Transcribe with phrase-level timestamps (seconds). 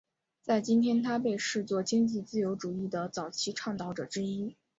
[0.41, 4.55] 在今天他被视作经济自由主义的早期倡导者之一。